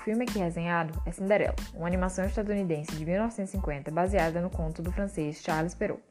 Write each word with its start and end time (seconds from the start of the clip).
filme 0.00 0.24
aqui 0.24 0.38
resenhado 0.38 1.00
é 1.04 1.12
Cinderela, 1.12 1.54
uma 1.74 1.86
animação 1.86 2.24
estadunidense 2.24 2.96
de 2.96 3.04
1950 3.04 3.90
baseada 3.90 4.40
no 4.40 4.48
conto 4.48 4.82
do 4.82 4.90
francês 4.90 5.42
Charles 5.42 5.74
Perrault. 5.74 6.02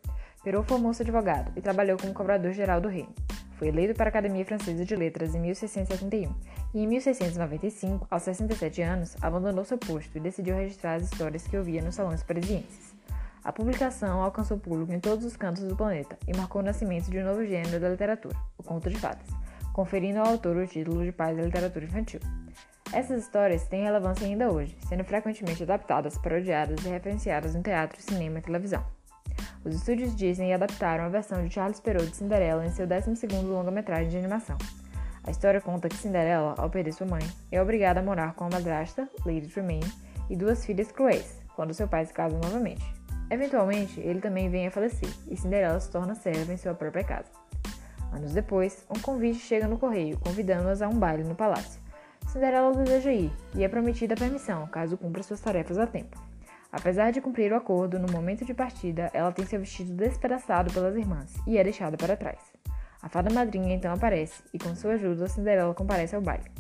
Perrault 0.43 0.70
formou-se 0.70 1.02
advogado 1.02 1.52
e 1.55 1.62
trabalhou 1.62 1.97
como 1.97 2.13
cobrador-geral 2.13 2.79
do 2.79 2.88
reino. 2.88 3.13
Foi 3.57 3.67
eleito 3.67 3.95
para 3.95 4.05
a 4.05 4.09
Academia 4.09 4.45
Francesa 4.45 4.86
de 4.86 4.95
Letras 4.95 5.34
em 5.34 5.39
1671 5.39 6.34
e, 6.73 6.84
em 6.84 6.88
1695, 6.88 8.07
aos 8.09 8.23
67 8.23 8.81
anos, 8.81 9.17
abandonou 9.21 9.66
seu 9.66 9.77
posto 9.77 10.16
e 10.17 10.21
decidiu 10.21 10.55
registrar 10.55 10.94
as 10.95 11.12
histórias 11.12 11.45
que 11.45 11.58
ouvia 11.58 11.81
nos 11.81 11.95
salões 11.95 12.23
parisienses. 12.23 12.94
A 13.44 13.52
publicação 13.52 14.21
alcançou 14.21 14.58
público 14.59 14.94
em 14.94 14.99
todos 14.99 15.26
os 15.26 15.35
cantos 15.35 15.63
do 15.63 15.76
planeta 15.76 16.17
e 16.27 16.38
marcou 16.38 16.62
o 16.62 16.66
nascimento 16.66 17.09
de 17.09 17.17
um 17.17 17.26
novo 17.26 17.44
gênero 17.44 17.80
da 17.80 17.90
literatura, 17.90 18.38
o 18.58 18.63
conto 18.63 18.90
de 18.90 18.98
fadas, 18.98 19.27
conferindo 19.73 20.20
ao 20.20 20.27
autor 20.27 20.58
o 20.58 20.67
título 20.67 21.03
de 21.03 21.12
pai 21.12 21.35
da 21.35 21.41
literatura 21.41 21.85
infantil. 21.85 22.20
Essas 22.91 23.21
histórias 23.23 23.67
têm 23.67 23.84
relevância 23.84 24.25
ainda 24.25 24.52
hoje, 24.52 24.75
sendo 24.88 25.03
frequentemente 25.03 25.61
adaptadas, 25.61 26.17
parodiadas 26.17 26.84
e 26.84 26.89
referenciadas 26.89 27.53
no 27.53 27.61
teatro, 27.61 28.02
cinema 28.02 28.39
e 28.39 28.41
televisão. 28.41 28.84
Os 29.63 29.75
estúdios 29.75 30.16
Disney 30.16 30.53
adaptaram 30.53 31.03
a 31.03 31.09
versão 31.09 31.45
de 31.45 31.53
Charles 31.53 31.80
Perrault 31.80 32.09
de 32.09 32.17
Cinderela 32.17 32.66
em 32.66 32.71
seu 32.71 32.88
12º 32.88 33.44
longa-metragem 33.44 34.09
de 34.09 34.17
animação. 34.17 34.57
A 35.23 35.30
história 35.30 35.61
conta 35.61 35.88
que 35.88 35.97
Cinderela, 35.97 36.55
ao 36.57 36.70
perder 36.70 36.91
sua 36.94 37.05
mãe, 37.05 37.21
é 37.52 37.61
obrigada 37.61 37.99
a 37.99 38.03
morar 38.03 38.33
com 38.33 38.45
a 38.45 38.49
madrasta, 38.49 39.08
Lady 39.23 39.47
Tremaine, 39.47 39.94
e 40.27 40.35
duas 40.35 40.66
filhas 40.66 40.91
cruéis, 40.91 41.38
quando 41.55 41.73
seu 41.75 41.88
pai 41.88 42.05
se 42.05 42.13
casa 42.13 42.38
novamente. 42.38 42.83
Eventualmente, 43.30 43.99
ele 43.99 44.19
também 44.19 44.49
vem 44.49 44.66
a 44.66 44.71
falecer, 44.71 45.09
e 45.27 45.38
Cinderela 45.38 45.80
se 45.80 45.91
torna 45.91 46.16
serva 46.16 46.53
em 46.53 46.58
sua 46.58 46.73
própria 46.73 47.03
casa. 47.03 47.30
Anos 48.11 48.33
depois, 48.33 48.83
um 48.89 48.99
convite 48.99 49.39
chega 49.39 49.67
no 49.67 49.77
correio, 49.77 50.17
convidando-as 50.19 50.81
a 50.81 50.88
um 50.88 50.97
baile 50.97 51.23
no 51.23 51.36
palácio. 51.36 51.80
Cinderela 52.31 52.72
deseja 52.72 53.11
ir 53.11 53.31
e 53.55 53.63
é 53.63 53.67
prometida 53.67 54.16
permissão 54.16 54.67
caso 54.67 54.95
cumpra 54.95 55.23
suas 55.23 55.41
tarefas 55.41 55.80
a 55.80 55.88
tempo. 55.88 56.16
Apesar 56.71 57.11
de 57.11 57.19
cumprir 57.19 57.52
o 57.52 57.55
acordo, 57.55 57.97
no 57.97 58.11
momento 58.11 58.45
de 58.45 58.53
partida, 58.53 59.09
ela 59.16 59.31
tem 59.31 59.47
seu 59.47 59.59
vestido 59.59 59.94
despedaçado 59.94 60.71
pelas 60.71 60.95
irmãs 60.95 61.33
e 61.47 61.58
é 61.58 61.63
deixada 61.63 61.97
para 61.97 62.16
trás. 62.16 62.38
A 63.02 63.09
fada 63.09 63.33
madrinha 63.33 63.73
então 63.73 63.91
aparece 63.91 64.44
e, 64.53 64.59
com 64.59 64.75
sua 64.75 64.94
ajuda, 64.94 65.27
Cinderela 65.27 65.73
comparece 65.73 66.16
ao 66.16 66.21
baile. 66.21 66.52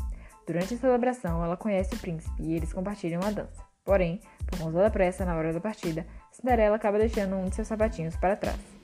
Durante 0.47 0.73
a 0.73 0.77
celebração, 0.77 1.43
ela 1.43 1.55
conhece 1.55 1.93
o 1.93 1.99
príncipe 1.99 2.41
e 2.41 2.55
eles 2.55 2.73
compartilham 2.73 3.21
a 3.21 3.29
dança. 3.29 3.63
Porém, 3.85 4.19
por 4.47 4.57
conta 4.57 4.79
da 4.79 4.89
pressa 4.89 5.23
na 5.23 5.35
hora 5.35 5.53
da 5.53 5.61
partida, 5.61 6.03
Cinderela 6.31 6.77
acaba 6.77 6.97
deixando 6.97 7.35
um 7.35 7.45
de 7.45 7.53
seus 7.53 7.67
sapatinhos 7.67 8.15
para 8.15 8.35
trás. 8.35 8.78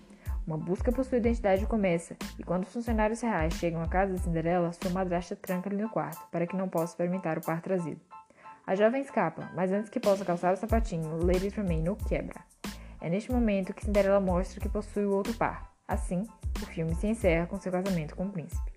Uma 0.47 0.57
busca 0.57 0.91
por 0.91 1.03
sua 1.03 1.17
identidade 1.17 1.65
começa, 1.65 2.15
e 2.37 2.43
quando 2.43 2.65
os 2.65 2.73
funcionários 2.73 3.19
reais 3.21 3.55
chegam 3.55 3.81
à 3.81 3.87
casa 3.87 4.13
de 4.13 4.19
Cinderela, 4.19 4.71
sua 4.73 4.91
madrasta 4.91 5.35
tranca-lhe 5.35 5.81
no 5.81 5.89
quarto, 5.89 6.27
para 6.31 6.45
que 6.45 6.55
não 6.55 6.69
possa 6.69 6.93
experimentar 6.93 7.39
o 7.39 7.41
par 7.41 7.61
trazido. 7.61 7.99
A 8.67 8.75
jovem 8.75 9.01
escapa, 9.01 9.49
mas 9.55 9.71
antes 9.71 9.89
que 9.89 9.99
possa 9.99 10.23
calçar 10.23 10.53
o 10.53 10.57
sapatinho, 10.57 11.25
Lady 11.25 11.49
Tremaine 11.49 11.89
o 11.89 11.95
quebra. 11.95 12.41
É 13.01 13.09
neste 13.09 13.31
momento 13.31 13.73
que 13.73 13.83
Cinderela 13.83 14.19
mostra 14.19 14.59
que 14.59 14.69
possui 14.69 15.05
o 15.05 15.13
outro 15.13 15.33
par. 15.33 15.73
Assim, 15.87 16.27
o 16.61 16.65
filme 16.67 16.93
se 16.93 17.07
encerra 17.07 17.47
com 17.47 17.59
seu 17.59 17.71
casamento 17.71 18.15
com 18.15 18.25
o 18.25 18.31
príncipe. 18.31 18.71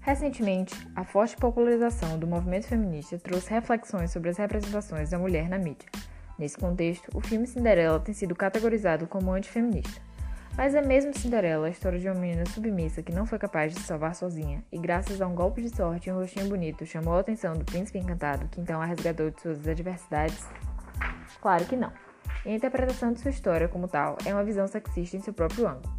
Recentemente, 0.00 0.74
a 0.94 1.04
forte 1.04 1.36
popularização 1.36 2.16
do 2.16 2.28
movimento 2.28 2.66
feminista 2.66 3.18
trouxe 3.18 3.50
reflexões 3.50 4.12
sobre 4.12 4.30
as 4.30 4.38
representações 4.38 5.10
da 5.10 5.18
mulher 5.18 5.48
na 5.48 5.58
mídia. 5.58 5.88
Nesse 6.38 6.56
contexto, 6.56 7.10
o 7.12 7.20
filme 7.20 7.46
Cinderela 7.46 8.00
tem 8.00 8.14
sido 8.14 8.34
categorizado 8.34 9.06
como 9.06 9.32
antifeminista. 9.32 10.00
Mas 10.60 10.74
é 10.74 10.82
mesmo 10.82 11.16
Cinderela 11.16 11.68
a 11.68 11.70
história 11.70 11.98
de 11.98 12.06
uma 12.06 12.20
menina 12.20 12.44
submissa 12.44 13.02
que 13.02 13.10
não 13.10 13.24
foi 13.24 13.38
capaz 13.38 13.72
de 13.72 13.80
se 13.80 13.86
salvar 13.86 14.14
sozinha 14.14 14.62
e, 14.70 14.78
graças 14.78 15.22
a 15.22 15.26
um 15.26 15.34
golpe 15.34 15.62
de 15.62 15.74
sorte 15.74 16.10
e 16.10 16.12
um 16.12 16.16
rostinho 16.16 16.50
bonito, 16.50 16.84
chamou 16.84 17.14
a 17.14 17.20
atenção 17.20 17.54
do 17.54 17.64
príncipe 17.64 17.98
encantado, 17.98 18.46
que 18.48 18.60
então 18.60 18.78
a 18.78 18.84
resgatou 18.84 19.30
de 19.30 19.40
suas 19.40 19.66
adversidades? 19.66 20.44
Claro 21.40 21.64
que 21.64 21.76
não. 21.76 21.90
E 22.44 22.50
a 22.50 22.54
interpretação 22.54 23.10
de 23.10 23.20
sua 23.20 23.30
história 23.30 23.68
como 23.68 23.88
tal 23.88 24.18
é 24.26 24.34
uma 24.34 24.44
visão 24.44 24.66
sexista 24.66 25.16
em 25.16 25.22
seu 25.22 25.32
próprio 25.32 25.66
ângulo. 25.66 25.90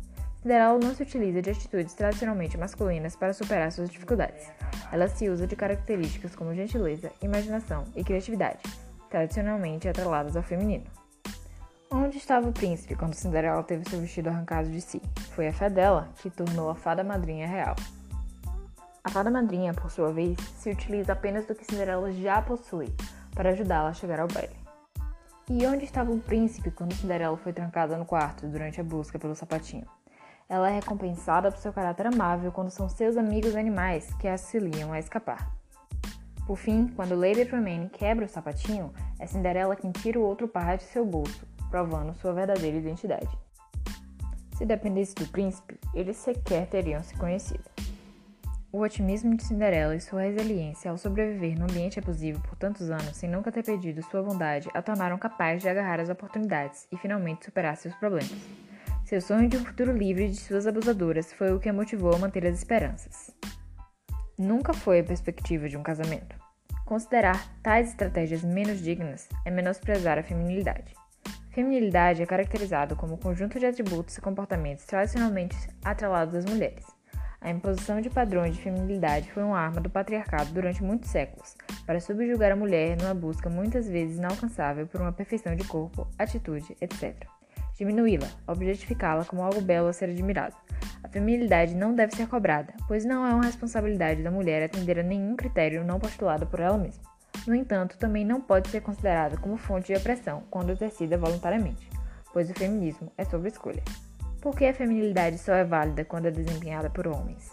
Cinderela 0.43 0.77
não 0.77 0.93
se 0.93 1.01
utiliza 1.01 1.41
de 1.41 1.49
atitudes 1.49 1.95
tradicionalmente 1.95 2.55
masculinas 2.55 3.15
para 3.15 3.33
superar 3.33 3.71
suas 3.71 3.89
dificuldades. 3.89 4.47
Ela 4.91 5.07
se 5.07 5.27
usa 5.27 5.47
de 5.47 5.55
características 5.55 6.35
como 6.35 6.53
gentileza, 6.53 7.11
imaginação 7.19 7.85
e 7.95 8.03
criatividade, 8.03 8.61
tradicionalmente 9.09 9.89
atreladas 9.89 10.37
ao 10.37 10.43
feminino. 10.43 11.00
Onde 11.93 12.17
estava 12.17 12.47
o 12.47 12.53
príncipe 12.53 12.95
quando 12.95 13.15
Cinderela 13.15 13.61
teve 13.63 13.83
seu 13.89 13.99
vestido 13.99 14.29
arrancado 14.29 14.69
de 14.69 14.79
si? 14.79 15.01
Foi 15.35 15.49
a 15.49 15.53
fé 15.53 15.69
dela 15.69 16.07
que 16.21 16.29
tornou 16.29 16.69
a 16.69 16.75
fada 16.75 17.03
madrinha 17.03 17.45
real. 17.45 17.75
A 19.03 19.09
fada 19.09 19.29
madrinha, 19.29 19.73
por 19.73 19.91
sua 19.91 20.09
vez, 20.09 20.39
se 20.57 20.71
utiliza 20.71 21.11
apenas 21.11 21.45
do 21.45 21.53
que 21.53 21.65
Cinderela 21.65 22.09
já 22.13 22.41
possui 22.41 22.95
para 23.35 23.49
ajudá-la 23.49 23.89
a 23.89 23.93
chegar 23.93 24.21
ao 24.21 24.29
baile. 24.29 24.55
E 25.49 25.65
onde 25.65 25.83
estava 25.83 26.13
o 26.13 26.19
príncipe 26.19 26.71
quando 26.71 26.93
Cinderela 26.93 27.35
foi 27.35 27.51
trancada 27.51 27.97
no 27.97 28.05
quarto 28.05 28.47
durante 28.47 28.79
a 28.79 28.85
busca 28.85 29.19
pelo 29.19 29.35
sapatinho? 29.35 29.85
Ela 30.47 30.69
é 30.69 30.75
recompensada 30.75 31.51
por 31.51 31.59
seu 31.59 31.73
caráter 31.73 32.07
amável 32.07 32.53
quando 32.53 32.71
são 32.71 32.87
seus 32.87 33.17
amigos 33.17 33.53
animais 33.53 34.13
que 34.13 34.29
a 34.29 34.31
auxiliam 34.31 34.93
a 34.93 34.99
escapar. 34.99 35.51
Por 36.47 36.55
fim, 36.55 36.87
quando 36.95 37.19
Lady 37.19 37.43
Tremaine 37.43 37.89
quebra 37.89 38.25
o 38.25 38.29
sapatinho, 38.29 38.93
é 39.19 39.27
Cinderela 39.27 39.75
quem 39.75 39.91
tira 39.91 40.17
o 40.17 40.23
outro 40.23 40.47
par 40.47 40.77
de 40.77 40.83
seu 40.83 41.05
bolso 41.05 41.50
provando 41.71 42.13
sua 42.13 42.33
verdadeira 42.33 42.77
identidade. 42.77 43.29
Se 44.57 44.65
dependesse 44.65 45.15
do 45.15 45.25
príncipe, 45.25 45.79
eles 45.95 46.17
sequer 46.17 46.67
teriam 46.67 47.01
se 47.01 47.15
conhecido. 47.15 47.63
O 48.71 48.79
otimismo 48.79 49.35
de 49.35 49.43
Cinderela 49.43 49.95
e 49.95 49.99
sua 49.99 50.21
resiliência 50.21 50.91
ao 50.91 50.97
sobreviver 50.97 51.57
num 51.57 51.65
ambiente 51.65 51.99
abusivo 51.99 52.41
por 52.41 52.55
tantos 52.55 52.89
anos 52.89 53.17
sem 53.17 53.29
nunca 53.29 53.51
ter 53.51 53.63
perdido 53.63 54.03
sua 54.03 54.21
bondade 54.21 54.69
a 54.73 54.81
tornaram 54.81 55.17
capaz 55.17 55.61
de 55.61 55.67
agarrar 55.67 55.99
as 55.99 56.09
oportunidades 56.09 56.87
e 56.91 56.97
finalmente 56.97 57.45
superar 57.45 57.75
seus 57.75 57.95
problemas. 57.95 58.31
Seu 59.03 59.19
sonho 59.19 59.49
de 59.49 59.57
um 59.57 59.65
futuro 59.65 59.91
livre 59.91 60.29
de 60.29 60.37
suas 60.37 60.67
abusadoras 60.67 61.33
foi 61.33 61.51
o 61.53 61.59
que 61.59 61.67
a 61.67 61.73
motivou 61.73 62.13
a 62.13 62.19
manter 62.19 62.45
as 62.45 62.59
esperanças. 62.59 63.31
Nunca 64.37 64.73
foi 64.73 64.99
a 64.99 65.03
perspectiva 65.03 65.67
de 65.67 65.75
um 65.75 65.83
casamento. 65.83 66.35
Considerar 66.85 67.51
tais 67.61 67.89
estratégias 67.89 68.43
menos 68.43 68.81
dignas 68.81 69.27
é 69.43 69.51
menosprezar 69.51 70.17
a 70.17 70.23
feminilidade. 70.23 71.00
Feminilidade 71.51 72.23
é 72.23 72.25
caracterizado 72.25 72.95
como 72.95 73.15
o 73.15 73.17
conjunto 73.17 73.59
de 73.59 73.65
atributos 73.65 74.17
e 74.17 74.21
comportamentos 74.21 74.85
tradicionalmente 74.85 75.57
atrelados 75.83 76.33
às 76.33 76.45
mulheres. 76.45 76.85
A 77.41 77.49
imposição 77.49 77.99
de 77.99 78.09
padrões 78.09 78.55
de 78.55 78.61
feminilidade 78.61 79.29
foi 79.33 79.43
uma 79.43 79.59
arma 79.59 79.81
do 79.81 79.89
patriarcado 79.89 80.53
durante 80.53 80.81
muitos 80.81 81.09
séculos, 81.09 81.57
para 81.85 81.99
subjugar 81.99 82.53
a 82.53 82.55
mulher 82.55 82.95
numa 82.97 83.13
busca 83.13 83.49
muitas 83.49 83.89
vezes 83.89 84.17
inalcançável 84.17 84.87
por 84.87 85.01
uma 85.01 85.11
perfeição 85.11 85.53
de 85.53 85.65
corpo, 85.65 86.07
atitude, 86.17 86.77
etc. 86.79 87.27
Diminuí-la, 87.75 88.29
objetificá-la 88.47 89.25
como 89.25 89.43
algo 89.43 89.59
belo 89.59 89.89
a 89.89 89.93
ser 89.93 90.09
admirado. 90.09 90.55
A 91.03 91.09
feminilidade 91.09 91.75
não 91.75 91.93
deve 91.93 92.15
ser 92.15 92.27
cobrada, 92.27 92.73
pois 92.87 93.03
não 93.03 93.27
é 93.27 93.33
uma 93.33 93.45
responsabilidade 93.45 94.23
da 94.23 94.31
mulher 94.31 94.63
atender 94.63 94.99
a 94.99 95.03
nenhum 95.03 95.35
critério 95.35 95.83
não 95.83 95.99
postulado 95.99 96.47
por 96.47 96.61
ela 96.61 96.77
mesma. 96.77 97.03
No 97.47 97.55
entanto, 97.55 97.97
também 97.97 98.23
não 98.23 98.39
pode 98.39 98.69
ser 98.69 98.81
considerada 98.81 99.35
como 99.37 99.57
fonte 99.57 99.87
de 99.87 99.99
opressão 99.99 100.43
quando 100.49 100.71
exercida 100.71 101.17
voluntariamente, 101.17 101.89
pois 102.31 102.49
o 102.49 102.53
feminismo 102.53 103.11
é 103.17 103.25
sobre 103.25 103.49
escolha. 103.49 103.83
Por 104.39 104.55
que 104.55 104.65
a 104.65 104.73
feminilidade 104.73 105.37
só 105.37 105.53
é 105.53 105.63
válida 105.63 106.05
quando 106.05 106.27
é 106.27 106.31
desempenhada 106.31 106.89
por 106.89 107.07
homens? 107.07 107.51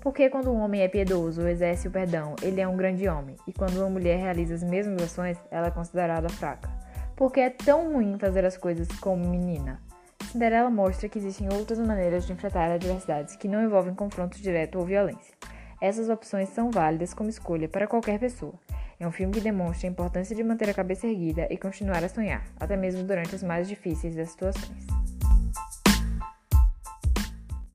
Porque 0.00 0.30
quando 0.30 0.50
um 0.50 0.60
homem 0.60 0.82
é 0.82 0.88
piedoso 0.88 1.42
ou 1.42 1.48
exerce 1.48 1.88
o 1.88 1.90
perdão, 1.90 2.34
ele 2.42 2.60
é 2.60 2.68
um 2.68 2.76
grande 2.76 3.08
homem, 3.08 3.36
e 3.46 3.52
quando 3.52 3.76
uma 3.76 3.90
mulher 3.90 4.18
realiza 4.18 4.54
as 4.54 4.62
mesmas 4.62 5.02
ações, 5.02 5.38
ela 5.50 5.66
é 5.68 5.70
considerada 5.70 6.28
fraca? 6.28 6.70
Porque 7.16 7.40
é 7.40 7.50
tão 7.50 7.92
ruim 7.92 8.18
fazer 8.18 8.44
as 8.44 8.56
coisas 8.56 8.88
como 9.00 9.28
menina? 9.28 9.80
Cinderela 10.30 10.70
mostra 10.70 11.08
que 11.08 11.18
existem 11.18 11.48
outras 11.52 11.78
maneiras 11.78 12.26
de 12.26 12.32
enfrentar 12.32 12.70
adversidades 12.70 13.36
que 13.36 13.48
não 13.48 13.62
envolvem 13.62 13.94
confronto 13.94 14.40
direto 14.40 14.78
ou 14.78 14.86
violência. 14.86 15.34
Essas 15.80 16.08
opções 16.08 16.48
são 16.50 16.70
válidas 16.70 17.12
como 17.12 17.28
escolha 17.28 17.68
para 17.68 17.86
qualquer 17.86 18.18
pessoa, 18.18 18.54
é 19.00 19.08
um 19.08 19.10
filme 19.10 19.32
que 19.32 19.40
demonstra 19.40 19.88
a 19.88 19.90
importância 19.90 20.36
de 20.36 20.44
manter 20.44 20.68
a 20.68 20.74
cabeça 20.74 21.06
erguida 21.06 21.48
e 21.50 21.56
continuar 21.56 22.04
a 22.04 22.08
sonhar, 22.08 22.44
até 22.60 22.76
mesmo 22.76 23.02
durante 23.02 23.34
as 23.34 23.42
mais 23.42 23.66
difíceis 23.66 24.14
das 24.14 24.28
situações. 24.28 24.99